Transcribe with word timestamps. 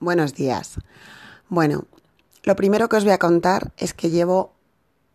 buenos 0.00 0.34
días. 0.34 0.74
Bueno, 1.48 1.84
lo 2.42 2.56
primero 2.56 2.88
que 2.88 2.96
os 2.96 3.04
voy 3.04 3.12
a 3.12 3.18
contar 3.18 3.72
es 3.76 3.94
que 3.94 4.10
llevo 4.10 4.52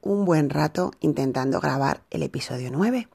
un 0.01 0.25
buen 0.25 0.49
rato 0.49 0.91
intentando 0.99 1.59
grabar 1.59 2.01
el 2.09 2.23
episodio 2.23 2.69
9. 2.71 3.07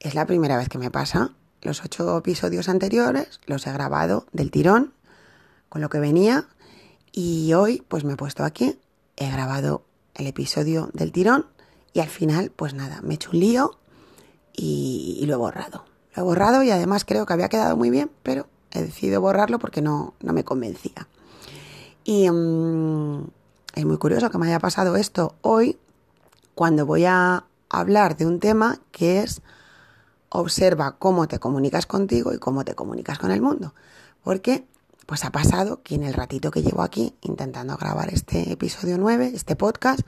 Es 0.00 0.14
la 0.14 0.26
primera 0.26 0.56
vez 0.56 0.68
que 0.68 0.78
me 0.78 0.90
pasa. 0.90 1.32
Los 1.60 1.84
ocho 1.84 2.18
episodios 2.18 2.68
anteriores 2.68 3.40
los 3.46 3.66
he 3.66 3.72
grabado 3.72 4.26
del 4.32 4.50
tirón, 4.50 4.94
con 5.68 5.80
lo 5.80 5.88
que 5.88 6.00
venía, 6.00 6.48
y 7.12 7.52
hoy 7.52 7.84
pues 7.88 8.04
me 8.04 8.14
he 8.14 8.16
puesto 8.16 8.44
aquí, 8.44 8.80
he 9.16 9.30
grabado 9.30 9.84
el 10.14 10.26
episodio 10.26 10.90
del 10.92 11.12
tirón 11.12 11.46
y 11.92 12.00
al 12.00 12.08
final 12.08 12.50
pues 12.50 12.74
nada, 12.74 13.00
me 13.02 13.12
he 13.12 13.14
hecho 13.14 13.30
un 13.32 13.40
lío 13.40 13.78
y, 14.52 15.22
lo 15.26 15.34
he 15.34 15.36
borrado. 15.36 15.84
Lo 16.14 16.22
he 16.22 16.24
borrado 16.24 16.62
y 16.62 16.70
además 16.70 17.04
creo 17.04 17.26
que 17.26 17.32
había 17.32 17.48
quedado 17.48 17.76
muy 17.76 17.90
bien, 17.90 18.10
pero 18.22 18.48
he 18.72 18.82
decidido 18.82 19.20
borrarlo 19.20 19.58
porque 19.58 19.82
no, 19.82 20.14
no 20.20 20.32
me 20.32 20.44
convencía. 20.44 21.06
Y 22.04 22.28
mm, 22.30 23.26
es 23.74 23.84
muy 23.84 23.98
curioso 23.98 24.30
que 24.30 24.38
me 24.38 24.46
haya 24.46 24.58
pasado 24.58 24.96
esto 24.96 25.34
hoy 25.42 25.78
cuando 26.54 26.86
voy 26.86 27.04
a 27.04 27.44
hablar 27.68 28.16
de 28.16 28.26
un 28.26 28.40
tema 28.40 28.80
que 28.90 29.20
es 29.20 29.42
observa 30.28 30.96
cómo 30.98 31.28
te 31.28 31.38
comunicas 31.38 31.86
contigo 31.86 32.32
y 32.32 32.38
cómo 32.38 32.64
te 32.64 32.74
comunicas 32.74 33.18
con 33.18 33.30
el 33.30 33.42
mundo. 33.42 33.74
Porque 34.22 34.66
pues 35.06 35.24
ha 35.24 35.30
pasado 35.30 35.82
que 35.82 35.94
en 35.94 36.04
el 36.04 36.14
ratito 36.14 36.50
que 36.50 36.62
llevo 36.62 36.82
aquí 36.82 37.14
intentando 37.20 37.76
grabar 37.76 38.12
este 38.12 38.52
episodio 38.52 38.98
9, 38.98 39.32
este 39.34 39.56
podcast, 39.56 40.00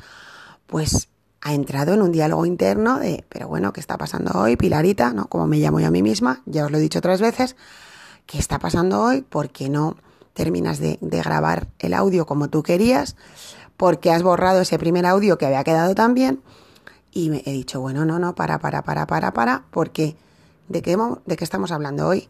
pues 0.66 1.09
ha 1.40 1.52
entrado 1.52 1.92
en 1.92 2.01
un 2.01 2.12
diálogo 2.12 2.46
interno 2.46 2.98
de, 2.98 3.24
pero 3.28 3.48
bueno, 3.48 3.73
¿qué 3.73 3.80
está 3.80 3.98
pasando 3.98 4.32
hoy, 4.40 4.56
Pilarita? 4.56 5.12
¿No? 5.12 5.26
Como 5.26 5.46
me 5.46 5.59
llamo 5.59 5.78
yo 5.80 5.88
a 5.88 5.90
mí 5.90 6.02
misma, 6.02 6.42
ya 6.46 6.65
os 6.65 6.70
lo 6.70 6.78
he 6.78 6.80
dicho 6.80 7.01
otras 7.01 7.20
veces, 7.20 7.54
¿qué 8.27 8.38
está 8.38 8.59
pasando 8.59 9.02
hoy? 9.02 9.23
¿Por 9.23 9.51
qué 9.51 9.69
no 9.69 9.96
terminas 10.32 10.78
de, 10.78 10.98
grabar 11.01 11.69
el 11.78 11.95
audio 11.95 12.27
como 12.27 12.48
tú 12.48 12.62
querías? 12.62 13.16
porque 13.76 14.12
has 14.12 14.23
borrado 14.23 14.60
ese 14.60 14.79
primer 14.79 15.07
audio 15.07 15.38
que 15.38 15.46
había 15.46 15.65
quedado 15.65 15.95
tan 15.95 16.15
bien? 16.15 16.43
Y 17.13 17.30
me 17.30 17.43
he 17.46 17.52
dicho, 17.52 17.80
bueno, 17.80 18.04
no, 18.04 18.18
no, 18.18 18.35
para, 18.35 18.59
para, 18.59 18.82
para, 18.82 19.07
para, 19.07 19.32
para, 19.32 19.65
porque 19.71 20.16
¿de 20.68 20.82
qué, 20.82 20.96
¿de 21.26 21.37
qué 21.37 21.45
estamos 21.45 21.71
hablando 21.71 22.07
hoy? 22.07 22.29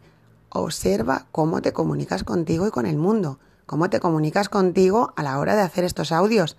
Observa 0.49 1.25
cómo 1.31 1.61
te 1.61 1.73
comunicas 1.73 2.23
contigo 2.23 2.67
y 2.67 2.71
con 2.71 2.85
el 2.85 2.97
mundo, 2.97 3.39
cómo 3.65 3.89
te 3.89 3.99
comunicas 3.99 4.49
contigo 4.49 5.13
a 5.15 5.23
la 5.23 5.39
hora 5.39 5.55
de 5.55 5.61
hacer 5.61 5.83
estos 5.83 6.11
audios. 6.11 6.55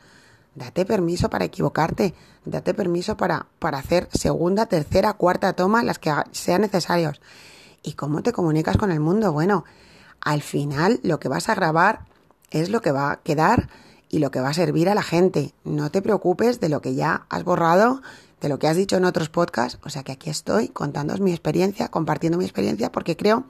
Date 0.55 0.87
permiso 0.87 1.29
para 1.31 1.45
equivocarte, 1.45 2.15
date 2.45 2.75
permiso 2.75 3.17
para, 3.17 3.47
para 3.59 3.79
hacer 3.79 4.09
segunda, 4.13 4.67
tercera, 4.67 5.13
cuarta 5.13 5.53
toma, 5.53 5.83
las 5.83 5.99
que 5.99 6.13
sean 6.33 6.63
necesarios. 6.63 7.21
¿Y 7.87 7.93
cómo 7.93 8.21
te 8.25 8.33
comunicas 8.33 8.77
con 8.77 8.91
el 8.91 8.99
mundo? 8.99 9.33
Bueno, 9.33 9.65
al 10.21 10.43
final 10.43 10.99
lo 11.05 11.21
que 11.21 11.29
vas 11.29 11.49
a 11.49 11.55
grabar 11.55 12.01
es 12.51 12.69
lo 12.69 12.83
que 12.83 12.91
va 12.91 13.13
a 13.13 13.17
quedar 13.21 13.69
y 14.09 14.19
lo 14.19 14.33
que 14.33 14.41
va 14.41 14.49
a 14.49 14.55
servir 14.55 14.89
a 14.89 14.97
la 14.97 15.05
gente. 15.05 15.55
No 15.63 15.89
te 15.93 16.03
preocupes 16.03 16.59
de 16.59 16.69
lo 16.69 16.81
que 16.81 16.97
ya 16.97 17.27
has 17.29 17.45
borrado, 17.45 18.03
de 18.41 18.49
lo 18.49 18.59
que 18.59 18.67
has 18.67 18.77
dicho 18.77 18.97
en 18.97 19.05
otros 19.05 19.29
podcasts. 19.29 19.79
O 19.85 19.89
sea 19.89 20.03
que 20.03 20.11
aquí 20.11 20.31
estoy 20.31 20.67
contándoos 20.67 21.21
mi 21.21 21.31
experiencia, 21.31 21.87
compartiendo 21.87 22.39
mi 22.39 22.45
experiencia, 22.45 22.91
porque 22.91 23.17
creo 23.17 23.45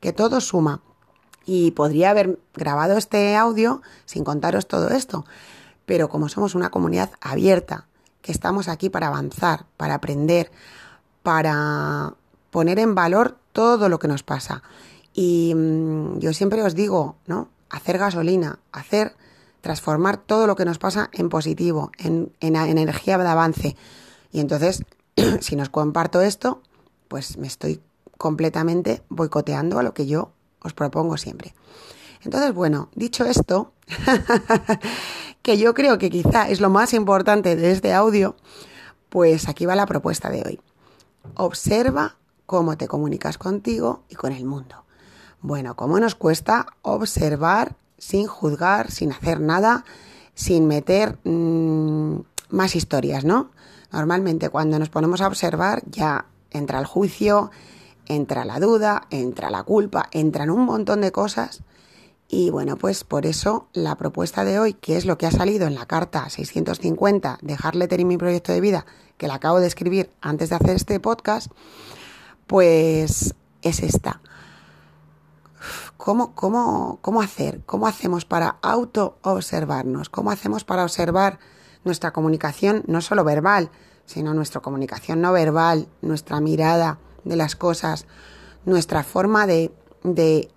que 0.00 0.14
todo 0.14 0.40
suma. 0.40 0.80
Y 1.44 1.72
podría 1.72 2.08
haber 2.08 2.38
grabado 2.54 2.96
este 2.96 3.36
audio 3.36 3.82
sin 4.06 4.24
contaros 4.24 4.66
todo 4.66 4.88
esto. 4.88 5.26
Pero 5.84 6.08
como 6.08 6.30
somos 6.30 6.54
una 6.54 6.70
comunidad 6.70 7.10
abierta, 7.20 7.86
que 8.22 8.32
estamos 8.32 8.66
aquí 8.66 8.88
para 8.88 9.08
avanzar, 9.08 9.66
para 9.76 9.92
aprender, 9.92 10.50
para 11.22 12.14
poner 12.50 12.78
en 12.78 12.94
valor 12.94 13.36
todo 13.58 13.88
lo 13.88 13.98
que 13.98 14.06
nos 14.06 14.22
pasa. 14.22 14.62
Y 15.12 15.52
mm, 15.52 16.20
yo 16.20 16.32
siempre 16.32 16.62
os 16.62 16.76
digo, 16.76 17.16
¿no? 17.26 17.48
Hacer 17.70 17.98
gasolina, 17.98 18.60
hacer 18.70 19.16
transformar 19.62 20.16
todo 20.16 20.46
lo 20.46 20.54
que 20.54 20.64
nos 20.64 20.78
pasa 20.78 21.10
en 21.12 21.28
positivo, 21.28 21.90
en, 21.98 22.30
energía 22.38 23.18
de 23.18 23.26
avance. 23.26 23.76
Y 24.30 24.38
entonces, 24.38 24.84
si 25.40 25.56
nos 25.56 25.70
comparto 25.70 26.22
esto, 26.22 26.62
pues 27.08 27.36
me 27.36 27.48
estoy 27.48 27.80
completamente 28.16 29.02
boicoteando 29.08 29.80
a 29.80 29.82
lo 29.82 29.92
que 29.92 30.06
yo 30.06 30.30
os 30.62 30.72
propongo 30.72 31.16
siempre. 31.16 31.52
Entonces, 32.22 32.54
bueno, 32.54 32.90
dicho 32.94 33.24
esto, 33.24 33.72
que 35.42 35.58
yo 35.58 35.74
creo 35.74 35.98
que 35.98 36.10
quizá 36.10 36.48
es 36.48 36.60
lo 36.60 36.70
más 36.70 36.94
importante 36.94 37.56
de 37.56 37.72
este 37.72 37.92
audio, 37.92 38.36
pues 39.08 39.48
aquí 39.48 39.66
va 39.66 39.74
la 39.74 39.86
propuesta 39.86 40.30
de 40.30 40.44
hoy. 40.46 40.60
Observa 41.34 42.18
cómo 42.48 42.78
te 42.78 42.88
comunicas 42.88 43.36
contigo 43.36 44.04
y 44.08 44.14
con 44.14 44.32
el 44.32 44.46
mundo. 44.46 44.86
Bueno, 45.42 45.76
¿cómo 45.76 46.00
nos 46.00 46.14
cuesta 46.14 46.66
observar 46.80 47.76
sin 47.98 48.26
juzgar, 48.26 48.90
sin 48.90 49.12
hacer 49.12 49.38
nada, 49.38 49.84
sin 50.34 50.66
meter 50.66 51.18
mm, 51.24 52.20
más 52.48 52.74
historias, 52.74 53.26
¿no? 53.26 53.50
Normalmente 53.92 54.48
cuando 54.48 54.78
nos 54.78 54.88
ponemos 54.88 55.20
a 55.20 55.26
observar 55.26 55.82
ya 55.90 56.24
entra 56.50 56.78
el 56.78 56.86
juicio, 56.86 57.50
entra 58.06 58.46
la 58.46 58.60
duda, 58.60 59.02
entra 59.10 59.50
la 59.50 59.62
culpa, 59.62 60.08
entran 60.10 60.48
un 60.48 60.64
montón 60.64 61.02
de 61.02 61.12
cosas. 61.12 61.62
Y 62.28 62.48
bueno, 62.48 62.78
pues 62.78 63.04
por 63.04 63.26
eso 63.26 63.68
la 63.74 63.96
propuesta 63.96 64.46
de 64.46 64.58
hoy, 64.58 64.72
que 64.72 64.96
es 64.96 65.04
lo 65.04 65.18
que 65.18 65.26
ha 65.26 65.30
salido 65.30 65.66
en 65.66 65.74
la 65.74 65.84
carta 65.84 66.30
650 66.30 67.40
de 67.42 67.58
Letter 67.74 68.00
y 68.00 68.06
mi 68.06 68.16
proyecto 68.16 68.52
de 68.52 68.62
vida, 68.62 68.86
que 69.18 69.28
la 69.28 69.34
acabo 69.34 69.60
de 69.60 69.66
escribir 69.66 70.08
antes 70.22 70.48
de 70.48 70.56
hacer 70.56 70.76
este 70.76 70.98
podcast, 70.98 71.52
pues 72.48 73.34
es 73.62 73.80
esta. 73.80 74.20
¿Cómo, 75.96 76.34
cómo, 76.34 76.98
cómo 77.02 77.20
hacer? 77.20 77.62
¿Cómo 77.66 77.86
hacemos 77.86 78.24
para 78.24 78.58
auto-observarnos? 78.62 80.08
¿Cómo 80.08 80.32
hacemos 80.32 80.64
para 80.64 80.82
observar 80.82 81.38
nuestra 81.84 82.12
comunicación, 82.12 82.82
no 82.86 83.00
solo 83.00 83.22
verbal, 83.22 83.70
sino 84.06 84.34
nuestra 84.34 84.60
comunicación 84.60 85.20
no 85.20 85.32
verbal, 85.32 85.88
nuestra 86.00 86.40
mirada 86.40 86.98
de 87.24 87.36
las 87.36 87.54
cosas, 87.54 88.06
nuestra 88.64 89.04
forma 89.04 89.46
de, 89.46 89.70
de 90.02 90.50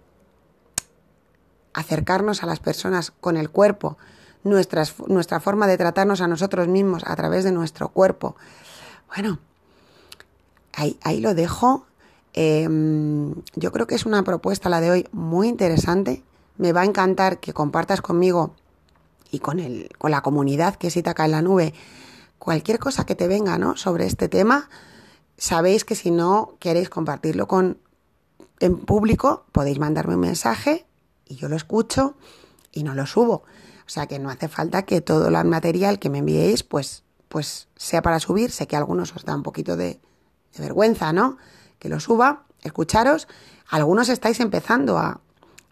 acercarnos 1.73 2.43
a 2.43 2.45
las 2.45 2.59
personas 2.59 3.11
con 3.11 3.35
el 3.35 3.49
cuerpo, 3.49 3.97
nuestra, 4.43 4.83
nuestra 5.07 5.39
forma 5.39 5.67
de 5.67 5.77
tratarnos 5.77 6.21
a 6.21 6.27
nosotros 6.27 6.67
mismos 6.67 7.03
a 7.05 7.15
través 7.15 7.43
de 7.43 7.51
nuestro 7.51 7.89
cuerpo? 7.89 8.35
Bueno, 9.13 9.39
ahí, 10.73 10.97
ahí 11.03 11.21
lo 11.21 11.33
dejo 11.33 11.85
Em, 12.33 13.35
yo 13.55 13.71
creo 13.71 13.87
que 13.87 13.95
es 13.95 14.05
una 14.05 14.23
propuesta 14.23 14.69
la 14.69 14.81
de 14.81 14.91
hoy 14.91 15.07
muy 15.11 15.47
interesante. 15.47 16.23
Me 16.57 16.73
va 16.73 16.81
a 16.81 16.85
encantar 16.85 17.39
que 17.39 17.53
compartas 17.53 18.01
conmigo 18.01 18.55
y 19.31 19.39
con, 19.39 19.59
el, 19.59 19.89
con 19.97 20.11
la 20.11 20.21
comunidad 20.21 20.75
que 20.75 20.87
es 20.87 20.97
Itaca 20.97 21.25
en 21.25 21.31
la 21.31 21.41
nube 21.41 21.73
cualquier 22.37 22.79
cosa 22.79 23.05
que 23.05 23.15
te 23.15 23.27
venga 23.27 23.57
¿no? 23.57 23.77
sobre 23.77 24.05
este 24.05 24.29
tema. 24.29 24.69
Sabéis 25.37 25.85
que 25.85 25.95
si 25.95 26.11
no 26.11 26.55
queréis 26.59 26.89
compartirlo 26.89 27.47
con, 27.47 27.77
en 28.59 28.77
público, 28.77 29.45
podéis 29.51 29.79
mandarme 29.79 30.15
un 30.15 30.21
mensaje 30.21 30.85
y 31.27 31.35
yo 31.35 31.49
lo 31.49 31.55
escucho 31.55 32.15
y 32.71 32.83
no 32.83 32.95
lo 32.95 33.05
subo. 33.05 33.43
O 33.85 33.89
sea 33.93 34.07
que 34.07 34.19
no 34.19 34.29
hace 34.29 34.47
falta 34.47 34.83
que 34.83 35.01
todo 35.01 35.27
el 35.27 35.45
material 35.45 35.99
que 35.99 36.09
me 36.09 36.19
enviéis 36.19 36.63
pues, 36.63 37.03
pues 37.27 37.67
sea 37.75 38.01
para 38.01 38.19
subir. 38.19 38.51
Sé 38.51 38.67
que 38.67 38.75
a 38.75 38.79
algunos 38.79 39.13
os 39.15 39.25
da 39.25 39.35
un 39.35 39.43
poquito 39.43 39.75
de, 39.75 39.99
de 40.55 40.63
vergüenza, 40.63 41.13
¿no? 41.13 41.37
que 41.81 41.89
lo 41.89 41.99
suba, 41.99 42.43
escucharos. 42.61 43.27
Algunos 43.67 44.07
estáis 44.07 44.39
empezando 44.39 44.99
a, 44.99 45.19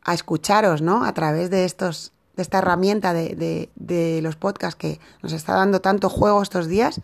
a 0.04 0.14
escucharos, 0.14 0.82
¿no? 0.82 1.06
A 1.06 1.14
través 1.14 1.52
de 1.52 1.66
estos, 1.66 2.12
de 2.36 2.42
esta 2.42 2.58
herramienta 2.58 3.14
de, 3.14 3.36
de, 3.36 3.70
de, 3.76 4.22
los 4.24 4.36
podcasts 4.36 4.76
que 4.76 5.00
nos 5.22 5.34
está 5.34 5.54
dando 5.54 5.82
tanto 5.82 6.10
juego 6.10 6.42
estos 6.42 6.68
días. 6.68 7.00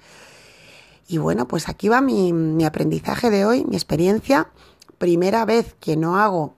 Y 1.08 1.19
bueno, 1.19 1.47
pues 1.47 1.69
aquí 1.69 1.88
va 1.88 2.02
mi, 2.02 2.34
mi 2.34 2.66
aprendizaje 2.66 3.30
de 3.30 3.46
hoy, 3.46 3.63
mi 3.66 3.75
experiencia. 3.75 4.50
Primera 4.97 5.46
vez 5.46 5.75
que 5.80 5.96
no 5.96 6.18
hago 6.18 6.56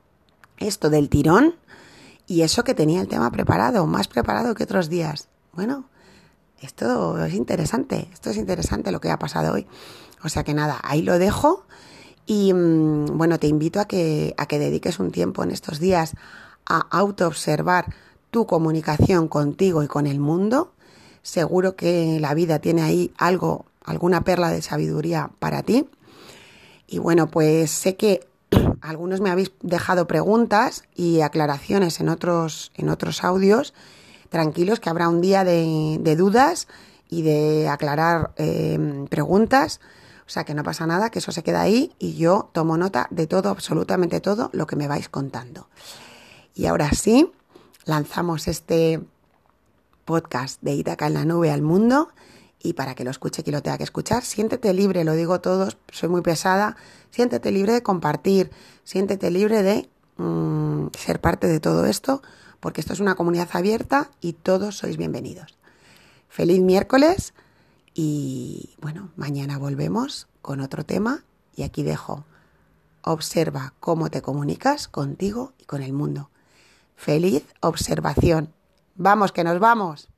esto 0.58 0.90
del 0.90 1.10
tirón 1.10 1.56
y 2.28 2.44
eso 2.44 2.64
que 2.64 2.74
tenía 2.74 3.02
el 3.02 3.10
tema 3.10 3.30
preparado, 3.30 3.86
más 3.88 4.08
preparado 4.08 4.56
que 4.56 4.64
otros 4.64 4.88
días. 4.88 5.28
Bueno, 5.52 5.84
esto 6.62 7.24
es 7.24 7.34
interesante, 7.34 8.10
esto 8.14 8.30
es 8.30 8.38
interesante 8.38 8.92
lo 8.92 9.00
que 9.00 9.12
ha 9.12 9.20
pasado 9.20 9.54
hoy. 9.54 9.68
O 10.24 10.30
sea 10.30 10.44
que 10.44 10.54
nada, 10.54 10.80
ahí 10.84 11.02
lo 11.02 11.20
dejo. 11.20 11.66
Y 12.26 12.54
mm, 12.54 13.18
bueno, 13.18 13.40
te 13.40 13.48
invito 13.48 13.80
a 13.80 13.86
que, 13.86 14.34
a 14.38 14.48
que 14.48 14.60
dediques 14.60 15.00
un 15.00 15.12
tiempo 15.12 15.44
en 15.44 15.52
estos 15.52 15.80
días 15.80 16.14
a 16.66 16.80
autoobservar 16.90 17.94
tu 18.32 18.46
comunicación 18.46 19.28
contigo 19.28 19.84
y 19.84 19.88
con 19.88 20.08
el 20.08 20.20
mundo. 20.20 20.74
Seguro 21.22 21.76
que 21.76 22.20
la 22.20 22.34
vida 22.34 22.60
tiene 22.60 22.82
ahí 22.82 23.14
algo, 23.18 23.66
alguna 23.84 24.22
perla 24.22 24.50
de 24.50 24.62
sabiduría 24.62 25.32
para 25.40 25.64
ti. 25.64 25.88
Y 26.88 27.00
bueno, 27.00 27.28
pues 27.28 27.72
sé 27.72 27.96
que 27.96 28.28
algunos 28.82 29.22
me 29.22 29.30
habéis 29.30 29.52
dejado 29.62 30.08
preguntas 30.08 30.84
y 30.96 31.22
aclaraciones 31.22 32.00
en 32.00 32.10
otros, 32.10 32.72
en 32.76 32.90
otros 32.90 33.24
audios. 33.24 33.74
Tranquilos 34.30 34.80
que 34.80 34.90
habrá 34.90 35.10
un 35.10 35.22
día 35.22 35.44
de, 35.44 36.16
dudas 36.18 36.68
y 37.10 37.22
de 37.22 37.70
aclarar 37.70 38.32
eh, 38.38 39.06
preguntas. 39.10 39.80
O 40.26 40.30
sea 40.30 40.44
que 40.44 40.54
no 40.54 40.64
pasa 40.64 40.86
nada, 40.86 41.10
que 41.10 41.20
eso 41.20 41.32
se 41.32 41.44
queda 41.44 41.62
ahí 41.62 41.94
y 42.00 42.16
yo 42.16 42.50
tomo 42.52 42.76
nota 42.76 43.08
de 43.12 43.28
todo, 43.28 43.50
absolutamente 43.50 44.20
todo 44.20 44.50
lo 44.52 44.68
que 44.68 44.76
me 44.76 44.88
vais 44.88 45.08
contando. 45.08 45.70
Y 46.54 46.66
ahora 46.66 46.92
sí, 46.92 47.32
lanzamos 47.86 48.50
este 48.50 49.02
podcast 50.04 50.62
de 50.62 50.74
Itaca 50.74 51.08
en 51.08 51.14
la 51.14 51.26
nube 51.26 51.52
al 51.52 51.62
mundo 51.62 52.10
y 52.62 52.74
para 52.74 52.96
que 52.96 53.04
lo 53.04 53.12
escuche 53.12 53.44
quien 53.44 53.56
lo 53.56 53.62
tenga 53.62 53.78
que 53.78 53.84
escuchar, 53.84 54.24
siéntete 54.24 54.74
libre, 54.74 55.04
lo 55.04 55.14
digo 55.14 55.40
todos, 55.40 55.78
soy 55.92 56.10
muy 56.10 56.22
pesada, 56.22 56.76
siéntete 57.12 57.52
libre 57.52 57.74
de 57.74 57.84
compartir, 57.84 58.52
siéntete 58.84 59.30
libre 59.32 59.64
de 59.64 59.90
mm, 60.18 60.88
ser 60.98 61.22
parte 61.22 61.48
de 61.48 61.60
todo 61.60 61.86
esto, 61.86 62.22
porque 62.60 62.82
esto 62.82 62.94
es 62.94 63.00
una 63.00 63.16
comunidad 63.16 63.50
abierta 63.54 64.10
y 64.22 64.34
todos 64.34 64.78
sois 64.78 64.98
bienvenidos. 64.98 65.58
Feliz 66.30 66.62
miércoles 66.62 67.34
y 67.94 68.76
bueno, 68.82 69.12
mañana 69.16 69.58
volvemos 69.58 70.28
con 70.42 70.62
otro 70.62 70.86
tema 70.86 71.24
y 71.56 71.64
aquí 71.64 71.84
dejo, 71.84 72.26
observa 73.02 73.74
cómo 73.80 74.10
te 74.10 74.22
comunicas 74.22 74.88
contigo 74.88 75.54
y 75.58 75.66
con 75.66 75.82
el 75.82 75.94
mundo. 75.94 76.30
Feliz 76.96 77.44
observación. 77.62 78.54
Vamos, 78.96 79.32
que 79.32 79.44
nos 79.44 79.60
vamos. 79.60 80.10